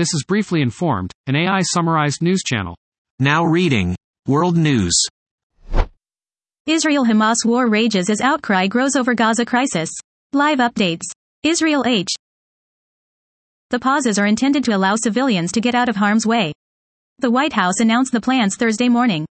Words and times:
This 0.00 0.14
is 0.14 0.24
Briefly 0.26 0.62
Informed, 0.62 1.12
an 1.26 1.36
AI 1.36 1.60
summarized 1.60 2.22
news 2.22 2.42
channel. 2.42 2.74
Now 3.18 3.44
reading 3.44 3.94
World 4.26 4.56
News. 4.56 4.94
Israel 6.64 7.04
Hamas 7.04 7.44
war 7.44 7.68
rages 7.68 8.08
as 8.08 8.22
outcry 8.22 8.66
grows 8.66 8.96
over 8.96 9.12
Gaza 9.12 9.44
crisis. 9.44 9.90
Live 10.32 10.56
updates. 10.56 11.02
Israel 11.42 11.84
H. 11.86 12.08
The 13.68 13.78
pauses 13.78 14.18
are 14.18 14.24
intended 14.24 14.64
to 14.64 14.74
allow 14.74 14.96
civilians 14.96 15.52
to 15.52 15.60
get 15.60 15.74
out 15.74 15.90
of 15.90 15.96
harm's 15.96 16.24
way. 16.26 16.54
The 17.18 17.30
White 17.30 17.52
House 17.52 17.80
announced 17.80 18.12
the 18.12 18.22
plans 18.22 18.56
Thursday 18.56 18.88
morning. 18.88 19.26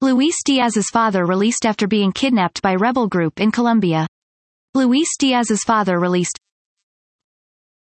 Luis 0.00 0.36
Diaz's 0.46 0.88
father 0.90 1.26
released 1.26 1.66
after 1.66 1.86
being 1.86 2.12
kidnapped 2.12 2.62
by 2.62 2.74
rebel 2.74 3.06
group 3.06 3.38
in 3.38 3.50
Colombia. 3.50 4.06
Luis 4.72 5.14
Diaz's 5.18 5.62
father 5.62 6.00
released. 6.00 6.38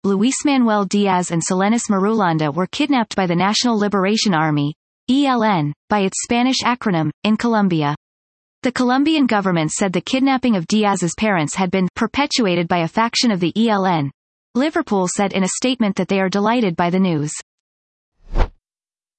Luis 0.07 0.45
Manuel 0.45 0.85
Diaz 0.85 1.33
and 1.33 1.43
Cilenis 1.43 1.91
Marulanda 1.91 2.55
were 2.55 2.69
kidnapped 2.69 3.17
by 3.17 3.27
the 3.27 3.35
National 3.35 3.77
Liberation 3.77 4.35
Army, 4.35 4.73
ELN, 5.11 5.73
by 5.89 6.03
its 6.03 6.23
Spanish 6.23 6.59
acronym, 6.63 7.11
in 7.25 7.37
Colombia. 7.37 7.97
The 8.63 8.71
Colombian 8.71 9.27
government 9.27 9.73
said 9.73 9.93
the 9.93 10.01
kidnapping 10.01 10.55
of 10.55 10.69
Diaz's 10.69 11.13
parents 11.19 11.57
had 11.57 11.73
been 11.73 11.89
perpetuated 11.97 12.69
by 12.69 12.83
a 12.83 12.89
faction 12.89 13.33
of 13.33 13.41
the 13.41 13.53
ELN. 13.55 14.11
Liverpool 14.55 15.09
said 15.09 15.33
in 15.33 15.43
a 15.43 15.49
statement 15.57 15.97
that 15.97 16.07
they 16.07 16.21
are 16.21 16.29
delighted 16.29 16.77
by 16.77 16.89
the 16.89 17.01
news. 17.01 17.33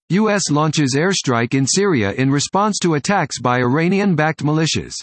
U.S. 0.07 0.49
launches 0.49 0.95
airstrike 0.95 1.53
in 1.53 1.67
Syria 1.67 2.13
in 2.13 2.31
response 2.31 2.79
to 2.79 2.93
attacks 2.93 3.41
by 3.41 3.57
Iranian-backed 3.57 4.41
militias. 4.41 4.93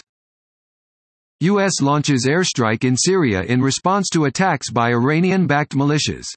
U.S. 1.41 1.81
launches 1.81 2.25
airstrike 2.25 2.85
in 2.85 2.95
Syria 2.95 3.41
in 3.41 3.61
response 3.61 4.07
to 4.13 4.23
attacks 4.23 4.69
by 4.69 4.91
Iranian-backed 4.91 5.75
militias. 5.75 6.27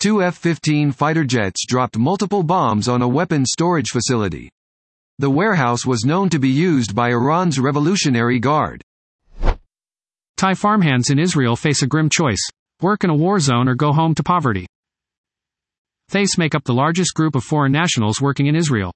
Two 0.00 0.24
F-15 0.24 0.92
fighter 0.92 1.22
jets 1.22 1.64
dropped 1.64 1.96
multiple 1.96 2.42
bombs 2.42 2.88
on 2.88 3.00
a 3.00 3.06
weapons 3.06 3.50
storage 3.52 3.90
facility. 3.90 4.50
The 5.20 5.30
warehouse 5.30 5.86
was 5.86 6.04
known 6.04 6.30
to 6.30 6.40
be 6.40 6.48
used 6.48 6.96
by 6.96 7.10
Iran's 7.10 7.60
Revolutionary 7.60 8.40
Guard. 8.40 8.82
Thai 10.36 10.54
farmhands 10.54 11.10
in 11.10 11.20
Israel 11.20 11.54
face 11.54 11.82
a 11.82 11.86
grim 11.86 12.10
choice 12.10 12.44
work 12.82 13.04
in 13.04 13.10
a 13.10 13.14
war 13.14 13.38
zone 13.38 13.68
or 13.68 13.76
go 13.76 13.92
home 13.92 14.16
to 14.16 14.24
poverty. 14.24 14.66
Thais 16.10 16.36
make 16.36 16.56
up 16.56 16.64
the 16.64 16.74
largest 16.74 17.14
group 17.14 17.36
of 17.36 17.44
foreign 17.44 17.70
nationals 17.70 18.20
working 18.20 18.46
in 18.46 18.56
Israel. 18.56 18.92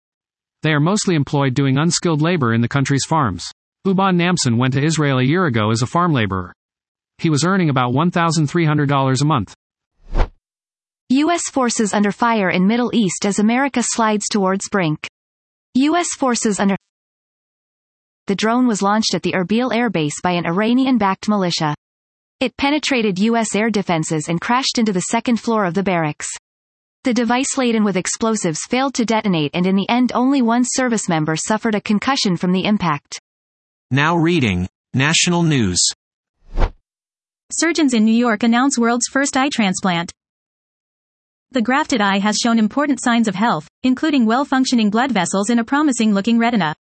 They 0.64 0.72
are 0.72 0.80
mostly 0.80 1.14
employed 1.14 1.54
doing 1.54 1.78
unskilled 1.78 2.20
labor 2.20 2.52
in 2.54 2.60
the 2.60 2.68
country's 2.68 3.04
farms. 3.04 3.48
Uban 3.88 4.18
Namson 4.18 4.58
went 4.58 4.74
to 4.74 4.84
Israel 4.84 5.18
a 5.18 5.22
year 5.22 5.46
ago 5.46 5.70
as 5.70 5.80
a 5.80 5.86
farm 5.86 6.12
laborer. 6.12 6.52
He 7.16 7.30
was 7.30 7.42
earning 7.44 7.70
about 7.70 7.94
$1,300 7.94 9.22
a 9.22 9.24
month. 9.24 9.54
U.S. 11.08 11.48
forces 11.50 11.94
under 11.94 12.12
fire 12.12 12.50
in 12.50 12.66
Middle 12.66 12.90
East 12.94 13.24
as 13.24 13.38
America 13.38 13.82
slides 13.82 14.26
towards 14.30 14.68
brink. 14.68 15.08
U.S. 15.74 16.08
forces 16.18 16.60
under 16.60 16.76
The 18.26 18.34
drone 18.34 18.66
was 18.66 18.82
launched 18.82 19.14
at 19.14 19.22
the 19.22 19.32
Erbil 19.32 19.74
Air 19.74 19.88
Base 19.88 20.20
by 20.22 20.32
an 20.32 20.44
Iranian-backed 20.44 21.26
militia. 21.26 21.74
It 22.40 22.58
penetrated 22.58 23.18
U.S. 23.18 23.56
air 23.56 23.70
defenses 23.70 24.28
and 24.28 24.38
crashed 24.38 24.76
into 24.78 24.92
the 24.92 25.00
second 25.00 25.40
floor 25.40 25.64
of 25.64 25.72
the 25.72 25.82
barracks. 25.82 26.28
The 27.04 27.14
device 27.14 27.56
laden 27.56 27.84
with 27.84 27.96
explosives 27.96 28.66
failed 28.68 28.92
to 28.96 29.06
detonate 29.06 29.52
and 29.54 29.66
in 29.66 29.76
the 29.76 29.88
end 29.88 30.12
only 30.14 30.42
one 30.42 30.64
service 30.64 31.08
member 31.08 31.36
suffered 31.36 31.74
a 31.74 31.80
concussion 31.80 32.36
from 32.36 32.52
the 32.52 32.66
impact. 32.66 33.18
Now 33.90 34.18
reading 34.18 34.68
National 34.92 35.42
News. 35.42 35.80
Surgeons 37.50 37.94
in 37.94 38.04
New 38.04 38.14
York 38.14 38.42
announce 38.42 38.78
world's 38.78 39.06
first 39.10 39.34
eye 39.34 39.48
transplant. 39.50 40.12
The 41.52 41.62
grafted 41.62 42.02
eye 42.02 42.18
has 42.18 42.36
shown 42.36 42.58
important 42.58 43.00
signs 43.02 43.28
of 43.28 43.34
health, 43.34 43.66
including 43.84 44.26
well-functioning 44.26 44.90
blood 44.90 45.10
vessels 45.10 45.48
and 45.48 45.58
a 45.58 45.64
promising-looking 45.64 46.38
retina. 46.38 46.74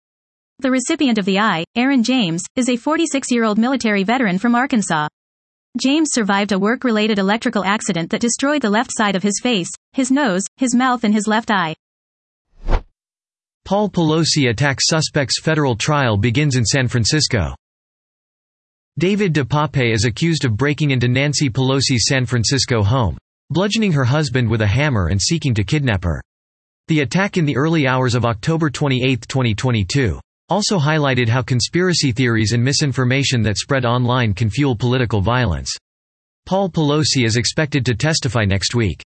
The 0.59 0.69
recipient 0.69 1.17
of 1.17 1.23
the 1.23 1.39
eye, 1.39 1.63
Aaron 1.77 2.03
James, 2.03 2.43
is 2.57 2.67
a 2.67 2.73
46-year-old 2.73 3.57
military 3.57 4.03
veteran 4.03 4.37
from 4.37 4.53
Arkansas. 4.53 5.07
James 5.81 6.09
survived 6.11 6.51
a 6.51 6.59
work-related 6.59 7.19
electrical 7.19 7.63
accident 7.63 8.09
that 8.09 8.19
destroyed 8.19 8.61
the 8.61 8.69
left 8.69 8.91
side 8.91 9.15
of 9.15 9.23
his 9.23 9.39
face, 9.41 9.69
his 9.93 10.11
nose, 10.11 10.43
his 10.57 10.75
mouth 10.75 11.05
and 11.05 11.13
his 11.13 11.25
left 11.25 11.51
eye. 11.51 11.73
Paul 13.67 13.89
Pelosi 13.89 14.49
attack 14.49 14.77
suspects 14.79 15.41
federal 15.41 15.75
trial 15.75 16.15
begins 16.15 16.55
in 16.55 16.63
San 16.63 16.87
Francisco. 16.87 17.53
David 18.97 19.33
DePape 19.33 19.93
is 19.93 20.05
accused 20.05 20.45
of 20.45 20.55
breaking 20.55 20.91
into 20.91 21.09
Nancy 21.09 21.49
Pelosi's 21.49 22.05
San 22.07 22.25
Francisco 22.25 22.81
home 22.81 23.17
bludgeoning 23.49 23.91
her 23.91 24.05
husband 24.05 24.49
with 24.49 24.61
a 24.61 24.65
hammer 24.65 25.07
and 25.07 25.21
seeking 25.21 25.53
to 25.53 25.65
kidnap 25.65 26.05
her. 26.05 26.23
The 26.87 27.01
attack 27.01 27.35
in 27.35 27.43
the 27.43 27.57
early 27.57 27.87
hours 27.87 28.15
of 28.15 28.23
October 28.23 28.69
28, 28.69 29.27
2022, 29.27 30.17
also 30.47 30.79
highlighted 30.79 31.27
how 31.27 31.41
conspiracy 31.41 32.13
theories 32.13 32.53
and 32.53 32.63
misinformation 32.63 33.41
that 33.41 33.57
spread 33.57 33.83
online 33.83 34.33
can 34.33 34.49
fuel 34.49 34.77
political 34.77 35.19
violence. 35.19 35.75
Paul 36.45 36.69
Pelosi 36.69 37.25
is 37.25 37.35
expected 37.35 37.85
to 37.85 37.95
testify 37.95 38.45
next 38.45 38.75
week. 38.75 39.03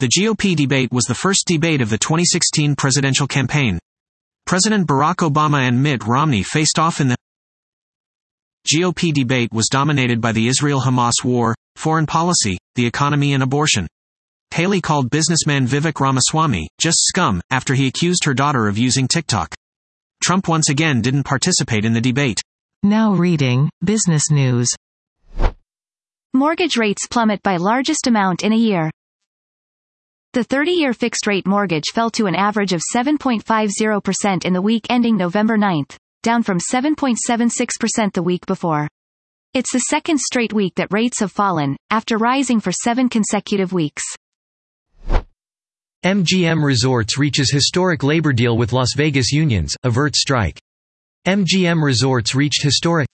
The 0.00 0.08
GOP 0.08 0.56
debate 0.56 0.90
was 0.92 1.04
the 1.04 1.14
first 1.14 1.46
debate 1.46 1.82
of 1.82 1.90
the 1.90 1.98
2016 1.98 2.74
presidential 2.74 3.26
campaign. 3.26 3.78
President 4.46 4.86
Barack 4.88 5.16
Obama 5.16 5.68
and 5.68 5.82
Mitt 5.82 6.06
Romney 6.06 6.42
faced 6.42 6.78
off 6.78 7.02
in 7.02 7.08
the 7.08 7.16
GOP 8.66 9.12
debate 9.12 9.52
was 9.52 9.68
dominated 9.68 10.18
by 10.22 10.32
the 10.32 10.48
Israel-Hamas 10.48 11.22
war, 11.22 11.54
foreign 11.76 12.06
policy, 12.06 12.56
the 12.76 12.86
economy 12.86 13.34
and 13.34 13.42
abortion. 13.42 13.86
Haley 14.54 14.80
called 14.80 15.10
businessman 15.10 15.66
Vivek 15.66 16.00
Ramaswamy, 16.00 16.66
just 16.78 16.96
scum, 17.02 17.42
after 17.50 17.74
he 17.74 17.86
accused 17.86 18.24
her 18.24 18.32
daughter 18.32 18.68
of 18.68 18.78
using 18.78 19.06
TikTok. 19.06 19.54
Trump 20.24 20.48
once 20.48 20.70
again 20.70 21.02
didn't 21.02 21.24
participate 21.24 21.84
in 21.84 21.92
the 21.92 22.00
debate. 22.00 22.40
Now 22.82 23.12
reading, 23.12 23.68
Business 23.84 24.30
News. 24.30 24.70
Mortgage 26.32 26.78
rates 26.78 27.06
plummet 27.10 27.42
by 27.42 27.56
largest 27.56 28.06
amount 28.06 28.44
in 28.44 28.54
a 28.54 28.56
year. 28.56 28.90
The 30.32 30.44
30-year 30.44 30.92
fixed-rate 30.92 31.44
mortgage 31.44 31.90
fell 31.92 32.08
to 32.10 32.26
an 32.26 32.36
average 32.36 32.72
of 32.72 32.80
7.50% 32.94 34.44
in 34.44 34.52
the 34.52 34.62
week 34.62 34.86
ending 34.88 35.16
November 35.16 35.56
9, 35.56 35.84
down 36.22 36.44
from 36.44 36.60
7.76% 36.72 38.12
the 38.12 38.22
week 38.22 38.46
before. 38.46 38.86
It's 39.54 39.72
the 39.72 39.86
second 39.90 40.20
straight 40.20 40.52
week 40.52 40.76
that 40.76 40.92
rates 40.92 41.18
have 41.18 41.32
fallen, 41.32 41.76
after 41.90 42.16
rising 42.16 42.60
for 42.60 42.70
seven 42.70 43.08
consecutive 43.08 43.72
weeks. 43.72 44.04
MGM 46.04 46.62
Resorts 46.62 47.18
reaches 47.18 47.50
historic 47.50 48.04
labor 48.04 48.32
deal 48.32 48.56
with 48.56 48.72
Las 48.72 48.90
Vegas 48.96 49.32
unions, 49.32 49.74
averts 49.82 50.20
strike. 50.20 50.60
MGM 51.26 51.82
Resorts 51.82 52.36
reached 52.36 52.62
historic 52.62 53.08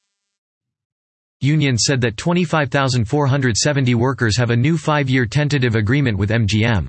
Union 1.40 1.78
said 1.78 2.02
that 2.02 2.18
25,470 2.18 3.94
workers 3.94 4.36
have 4.36 4.50
a 4.50 4.56
new 4.56 4.76
five-year 4.76 5.24
tentative 5.24 5.76
agreement 5.76 6.18
with 6.18 6.28
MGM. 6.28 6.86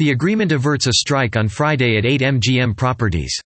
The 0.00 0.12
agreement 0.12 0.50
averts 0.50 0.86
a 0.86 0.94
strike 0.94 1.36
on 1.36 1.48
Friday 1.48 1.98
at 1.98 2.06
eight 2.06 2.22
MGM 2.22 2.74
properties. 2.74 3.38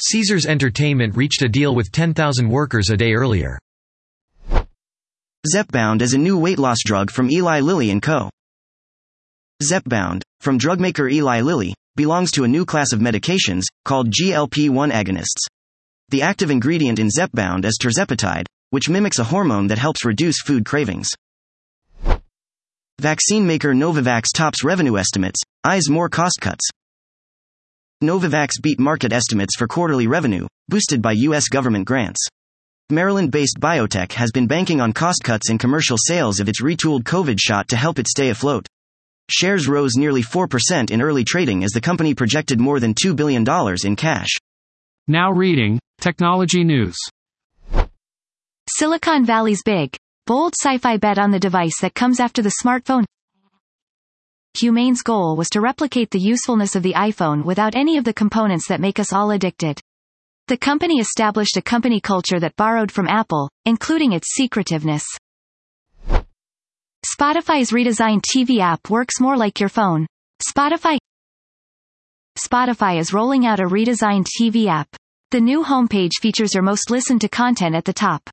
Caesars 0.00 0.46
Entertainment 0.46 1.16
reached 1.16 1.42
a 1.42 1.48
deal 1.48 1.74
with 1.74 1.90
10,000 1.90 2.48
workers 2.48 2.90
a 2.90 2.96
day 2.96 3.12
earlier. 3.12 3.58
Zepbound 5.52 6.00
is 6.00 6.14
a 6.14 6.18
new 6.18 6.38
weight 6.38 6.60
loss 6.60 6.76
drug 6.84 7.10
from 7.10 7.28
Eli 7.28 7.58
Lilly 7.58 7.98
& 8.00 8.02
Co. 8.02 8.30
Zepbound, 9.60 10.22
from 10.40 10.58
drugmaker 10.58 11.08
Eli 11.08 11.40
Lilly, 11.40 11.74
belongs 11.96 12.30
to 12.30 12.44
a 12.44 12.48
new 12.48 12.64
class 12.64 12.92
of 12.92 13.00
medications, 13.00 13.64
called 13.84 14.12
GLP-1 14.12 14.92
agonists. 14.92 15.48
The 16.10 16.22
active 16.22 16.52
ingredient 16.52 17.00
in 17.00 17.08
Zepbound 17.08 17.64
is 17.64 17.78
tirzepatide, 17.82 18.46
which 18.70 18.88
mimics 18.88 19.18
a 19.18 19.24
hormone 19.24 19.66
that 19.66 19.78
helps 19.78 20.04
reduce 20.04 20.40
food 20.40 20.64
cravings. 20.64 21.08
Vaccine 23.00 23.44
maker 23.44 23.74
Novavax 23.74 24.26
tops 24.32 24.62
revenue 24.62 24.96
estimates, 24.96 25.40
eyes 25.64 25.90
more 25.90 26.08
cost 26.08 26.38
cuts. 26.40 26.68
Novavax 28.02 28.52
beat 28.62 28.80
market 28.80 29.12
estimates 29.12 29.56
for 29.56 29.66
quarterly 29.66 30.06
revenue, 30.06 30.46
boosted 30.68 31.02
by 31.02 31.12
U.S. 31.12 31.48
government 31.48 31.86
grants. 31.86 32.26
Maryland 32.90 33.30
based 33.30 33.60
biotech 33.60 34.12
has 34.12 34.32
been 34.32 34.46
banking 34.46 34.80
on 34.80 34.92
cost 34.92 35.22
cuts 35.22 35.50
in 35.50 35.58
commercial 35.58 35.96
sales 35.98 36.40
of 36.40 36.48
its 36.48 36.62
retooled 36.62 37.02
COVID 37.02 37.38
shot 37.38 37.68
to 37.68 37.76
help 37.76 37.98
it 37.98 38.08
stay 38.08 38.30
afloat. 38.30 38.66
Shares 39.28 39.68
rose 39.68 39.96
nearly 39.96 40.22
4% 40.22 40.90
in 40.90 41.02
early 41.02 41.24
trading 41.24 41.62
as 41.62 41.70
the 41.70 41.80
company 41.80 42.14
projected 42.14 42.58
more 42.58 42.80
than 42.80 42.94
$2 42.94 43.14
billion 43.14 43.44
in 43.84 43.96
cash. 43.96 44.30
Now 45.06 45.30
reading 45.30 45.78
Technology 46.00 46.64
News. 46.64 46.96
Silicon 48.76 49.24
Valley's 49.24 49.62
big, 49.64 49.94
bold 50.26 50.54
sci 50.60 50.78
fi 50.78 50.96
bet 50.96 51.18
on 51.18 51.30
the 51.30 51.38
device 51.38 51.80
that 51.82 51.94
comes 51.94 52.18
after 52.18 52.40
the 52.40 52.54
smartphone. 52.64 53.04
Humane's 54.58 55.02
goal 55.02 55.36
was 55.36 55.48
to 55.50 55.60
replicate 55.60 56.10
the 56.10 56.18
usefulness 56.18 56.74
of 56.74 56.82
the 56.82 56.94
iPhone 56.94 57.44
without 57.44 57.76
any 57.76 57.96
of 57.96 58.04
the 58.04 58.12
components 58.12 58.66
that 58.68 58.80
make 58.80 58.98
us 58.98 59.12
all 59.12 59.30
addicted. 59.30 59.80
The 60.48 60.56
company 60.56 60.98
established 60.98 61.56
a 61.56 61.62
company 61.62 62.00
culture 62.00 62.40
that 62.40 62.56
borrowed 62.56 62.90
from 62.90 63.06
Apple, 63.06 63.48
including 63.64 64.12
its 64.12 64.34
secretiveness. 64.34 65.04
Spotify's 67.06 67.70
redesigned 67.70 68.22
TV 68.22 68.58
app 68.58 68.90
works 68.90 69.20
more 69.20 69.36
like 69.36 69.60
your 69.60 69.68
phone. 69.68 70.06
Spotify 70.42 70.98
Spotify 72.36 72.98
is 72.98 73.12
rolling 73.12 73.46
out 73.46 73.60
a 73.60 73.64
redesigned 73.64 74.26
TV 74.40 74.66
app. 74.66 74.88
The 75.30 75.40
new 75.40 75.62
homepage 75.62 76.18
features 76.20 76.54
your 76.54 76.64
most 76.64 76.90
listened 76.90 77.20
to 77.20 77.28
content 77.28 77.76
at 77.76 77.84
the 77.84 77.92
top. 77.92 78.28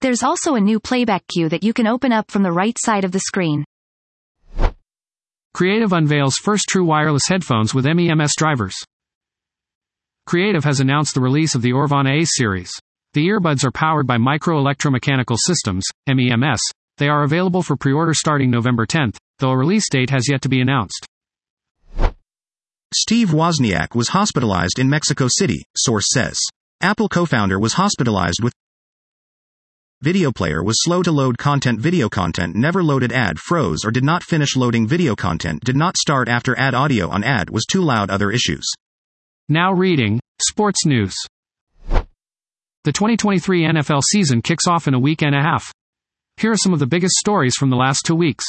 There's 0.00 0.22
also 0.22 0.54
a 0.54 0.60
new 0.60 0.80
playback 0.80 1.26
queue 1.28 1.48
that 1.50 1.62
you 1.62 1.72
can 1.72 1.86
open 1.86 2.12
up 2.12 2.30
from 2.30 2.42
the 2.42 2.52
right 2.52 2.76
side 2.82 3.04
of 3.04 3.12
the 3.12 3.20
screen. 3.20 3.64
Creative 5.54 5.92
unveils 5.92 6.36
first 6.36 6.64
true 6.66 6.84
wireless 6.84 7.28
headphones 7.28 7.74
with 7.74 7.84
MEMS 7.84 8.32
drivers. 8.38 8.74
Creative 10.24 10.64
has 10.64 10.80
announced 10.80 11.14
the 11.14 11.20
release 11.20 11.54
of 11.54 11.60
the 11.60 11.72
Aurvana 11.72 12.22
A 12.22 12.24
series. 12.24 12.70
The 13.12 13.26
earbuds 13.26 13.62
are 13.62 13.70
powered 13.70 14.06
by 14.06 14.16
Micro 14.16 14.56
Electromechanical 14.56 15.36
Systems, 15.36 15.84
MEMS. 16.08 16.60
They 16.96 17.08
are 17.08 17.24
available 17.24 17.62
for 17.62 17.76
pre-order 17.76 18.14
starting 18.14 18.50
November 18.50 18.86
10th, 18.86 19.18
though 19.40 19.50
a 19.50 19.56
release 19.56 19.90
date 19.90 20.08
has 20.08 20.26
yet 20.26 20.40
to 20.40 20.48
be 20.48 20.62
announced. 20.62 21.06
Steve 22.94 23.28
Wozniak 23.28 23.94
was 23.94 24.08
hospitalized 24.08 24.78
in 24.78 24.88
Mexico 24.88 25.26
City, 25.28 25.64
source 25.76 26.06
says. 26.10 26.38
Apple 26.80 27.10
co-founder 27.10 27.58
was 27.58 27.74
hospitalized 27.74 28.42
with 28.42 28.54
Video 30.02 30.32
player 30.32 30.64
was 30.64 30.82
slow 30.82 31.00
to 31.00 31.12
load 31.12 31.38
content 31.38 31.78
video 31.78 32.08
content 32.08 32.56
never 32.56 32.82
loaded 32.82 33.12
ad 33.12 33.38
froze 33.38 33.84
or 33.84 33.92
did 33.92 34.02
not 34.02 34.24
finish 34.24 34.56
loading 34.56 34.84
video 34.84 35.14
content 35.14 35.62
did 35.62 35.76
not 35.76 35.96
start 35.96 36.28
after 36.28 36.58
ad 36.58 36.74
audio 36.74 37.08
on 37.08 37.22
ad 37.22 37.50
was 37.50 37.64
too 37.64 37.82
loud 37.82 38.10
other 38.10 38.32
issues. 38.32 38.64
Now 39.48 39.72
reading, 39.72 40.18
Sports 40.40 40.84
News. 40.84 41.14
The 42.82 42.90
2023 42.90 43.62
NFL 43.62 44.02
season 44.10 44.42
kicks 44.42 44.66
off 44.66 44.88
in 44.88 44.94
a 44.94 44.98
week 44.98 45.22
and 45.22 45.36
a 45.36 45.40
half. 45.40 45.72
Here 46.36 46.50
are 46.50 46.56
some 46.56 46.72
of 46.72 46.80
the 46.80 46.86
biggest 46.88 47.14
stories 47.14 47.54
from 47.56 47.70
the 47.70 47.76
last 47.76 48.00
two 48.04 48.16
weeks. 48.16 48.44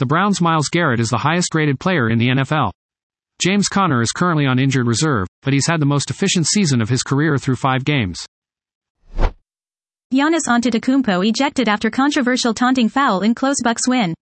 The 0.00 0.06
Browns' 0.06 0.42
Myles 0.42 0.68
Garrett 0.68 1.00
is 1.00 1.08
the 1.08 1.16
highest 1.16 1.48
graded 1.48 1.80
player 1.80 2.10
in 2.10 2.18
the 2.18 2.28
NFL. 2.28 2.72
James 3.42 3.68
Conner 3.68 4.02
is 4.02 4.12
currently 4.12 4.44
on 4.44 4.58
injured 4.58 4.86
reserve, 4.86 5.28
but 5.40 5.54
he's 5.54 5.66
had 5.66 5.80
the 5.80 5.86
most 5.86 6.10
efficient 6.10 6.46
season 6.46 6.82
of 6.82 6.90
his 6.90 7.02
career 7.02 7.38
through 7.38 7.56
five 7.56 7.86
games. 7.86 8.26
Giannis 10.12 10.48
Antetokounmpo 10.48 11.26
ejected 11.26 11.68
after 11.68 11.90
controversial 11.90 12.54
taunting 12.54 12.88
foul 12.88 13.22
in 13.22 13.34
close 13.34 13.56
Bucks 13.64 13.88
win. 13.88 14.14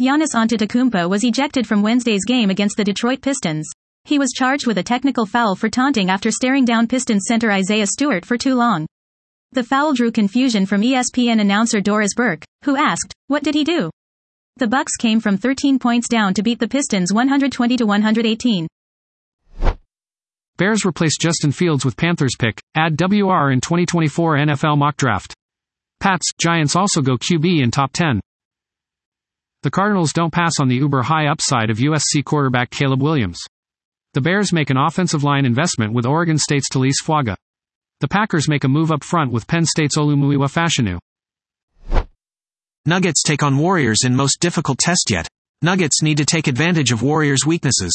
Giannis 0.00 0.34
Antetokounmpo 0.34 1.08
was 1.08 1.24
ejected 1.24 1.66
from 1.66 1.82
Wednesday's 1.82 2.24
game 2.26 2.50
against 2.50 2.76
the 2.76 2.84
Detroit 2.84 3.20
Pistons. 3.22 3.68
He 4.04 4.18
was 4.18 4.32
charged 4.32 4.66
with 4.66 4.78
a 4.78 4.82
technical 4.82 5.26
foul 5.26 5.56
for 5.56 5.68
taunting 5.68 6.10
after 6.10 6.30
staring 6.30 6.64
down 6.64 6.86
Pistons 6.86 7.24
center 7.26 7.50
Isaiah 7.50 7.86
Stewart 7.86 8.24
for 8.24 8.38
too 8.38 8.54
long. 8.54 8.86
The 9.52 9.64
foul 9.64 9.94
drew 9.94 10.10
confusion 10.10 10.64
from 10.64 10.82
ESPN 10.82 11.40
announcer 11.40 11.80
Doris 11.80 12.14
Burke, 12.14 12.44
who 12.64 12.76
asked, 12.76 13.12
"What 13.26 13.42
did 13.42 13.54
he 13.54 13.64
do?" 13.64 13.90
The 14.58 14.68
Bucks 14.68 14.96
came 14.96 15.20
from 15.20 15.36
13 15.36 15.78
points 15.78 16.08
down 16.08 16.34
to 16.34 16.42
beat 16.42 16.60
the 16.60 16.68
Pistons 16.68 17.12
120 17.12 17.76
to 17.76 17.86
118. 17.86 18.66
Bears 20.58 20.86
replace 20.86 21.18
Justin 21.18 21.52
Fields 21.52 21.84
with 21.84 21.98
Panthers 21.98 22.34
pick, 22.38 22.62
add 22.74 22.98
WR 22.98 23.50
in 23.50 23.60
2024 23.60 24.38
NFL 24.38 24.78
mock 24.78 24.96
draft. 24.96 25.34
Pats, 26.00 26.30
Giants 26.38 26.74
also 26.74 27.02
go 27.02 27.18
QB 27.18 27.62
in 27.62 27.70
top 27.70 27.92
10. 27.92 28.20
The 29.62 29.70
Cardinals 29.70 30.14
don't 30.14 30.32
pass 30.32 30.54
on 30.58 30.68
the 30.68 30.76
uber 30.76 31.02
high 31.02 31.26
upside 31.26 31.68
of 31.68 31.76
USC 31.76 32.24
quarterback 32.24 32.70
Caleb 32.70 33.02
Williams. 33.02 33.38
The 34.14 34.22
Bears 34.22 34.50
make 34.50 34.70
an 34.70 34.78
offensive 34.78 35.22
line 35.22 35.44
investment 35.44 35.92
with 35.92 36.06
Oregon 36.06 36.38
State's 36.38 36.70
Taliese 36.70 37.04
Fuaga. 37.04 37.36
The 38.00 38.08
Packers 38.08 38.48
make 38.48 38.64
a 38.64 38.68
move 38.68 38.90
up 38.90 39.04
front 39.04 39.32
with 39.32 39.46
Penn 39.46 39.66
State's 39.66 39.98
Olumuyiwa 39.98 40.50
Fashanu. 40.50 40.98
Nuggets 42.86 43.22
take 43.22 43.42
on 43.42 43.58
Warriors 43.58 44.04
in 44.04 44.16
most 44.16 44.40
difficult 44.40 44.78
test 44.78 45.10
yet. 45.10 45.28
Nuggets 45.60 46.00
need 46.02 46.16
to 46.16 46.24
take 46.24 46.46
advantage 46.46 46.92
of 46.92 47.02
Warriors' 47.02 47.44
weaknesses. 47.44 47.92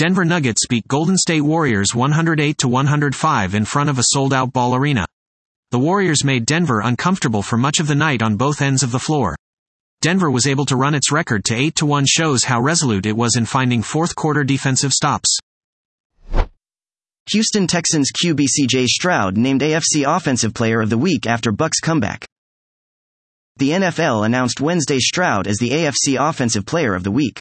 Denver 0.00 0.24
Nuggets 0.24 0.66
beat 0.66 0.88
Golden 0.88 1.18
State 1.18 1.42
Warriors 1.42 1.94
108 1.94 2.56
to 2.56 2.68
105 2.68 3.54
in 3.54 3.66
front 3.66 3.90
of 3.90 3.98
a 3.98 4.02
sold-out 4.02 4.50
ball 4.50 4.74
arena. 4.74 5.04
The 5.72 5.78
Warriors 5.78 6.24
made 6.24 6.46
Denver 6.46 6.80
uncomfortable 6.80 7.42
for 7.42 7.58
much 7.58 7.80
of 7.80 7.86
the 7.86 7.94
night 7.94 8.22
on 8.22 8.38
both 8.38 8.62
ends 8.62 8.82
of 8.82 8.92
the 8.92 8.98
floor. 8.98 9.36
Denver 10.00 10.30
was 10.30 10.46
able 10.46 10.64
to 10.64 10.76
run 10.76 10.94
its 10.94 11.12
record 11.12 11.44
to 11.44 11.54
8 11.54 11.74
to 11.74 11.84
1 11.84 12.06
shows 12.06 12.44
how 12.44 12.62
resolute 12.62 13.04
it 13.04 13.14
was 13.14 13.36
in 13.36 13.44
finding 13.44 13.82
fourth 13.82 14.14
quarter 14.14 14.42
defensive 14.42 14.94
stops. 14.94 15.36
Houston 17.30 17.66
Texans 17.66 18.10
QB 18.10 18.46
CJ 18.58 18.86
Stroud 18.86 19.36
named 19.36 19.60
AFC 19.60 20.06
Offensive 20.06 20.54
Player 20.54 20.80
of 20.80 20.88
the 20.88 20.96
Week 20.96 21.26
after 21.26 21.52
Bucs 21.52 21.82
comeback. 21.82 22.24
The 23.58 23.72
NFL 23.72 24.24
announced 24.24 24.62
Wednesday 24.62 24.98
Stroud 24.98 25.46
as 25.46 25.58
the 25.58 25.72
AFC 25.72 26.16
Offensive 26.18 26.64
Player 26.64 26.94
of 26.94 27.04
the 27.04 27.10
Week. 27.10 27.38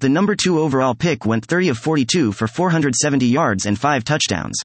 The 0.00 0.08
number 0.08 0.36
2 0.36 0.60
overall 0.60 0.94
pick 0.94 1.26
went 1.26 1.44
30 1.44 1.70
of 1.70 1.78
42 1.78 2.30
for 2.30 2.46
470 2.46 3.26
yards 3.26 3.66
and 3.66 3.76
5 3.76 4.04
touchdowns. 4.04 4.56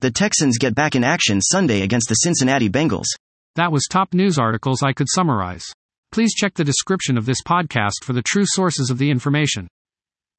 The 0.00 0.10
Texans 0.10 0.58
get 0.58 0.74
back 0.74 0.96
in 0.96 1.04
action 1.04 1.40
Sunday 1.40 1.82
against 1.82 2.08
the 2.08 2.16
Cincinnati 2.16 2.68
Bengals. 2.68 3.06
That 3.54 3.70
was 3.70 3.86
top 3.88 4.12
news 4.12 4.36
articles 4.36 4.82
I 4.82 4.92
could 4.92 5.06
summarize. 5.08 5.64
Please 6.10 6.34
check 6.34 6.54
the 6.54 6.64
description 6.64 7.16
of 7.16 7.24
this 7.24 7.40
podcast 7.46 8.02
for 8.02 8.14
the 8.14 8.22
true 8.22 8.46
sources 8.46 8.90
of 8.90 8.98
the 8.98 9.12
information. 9.12 9.68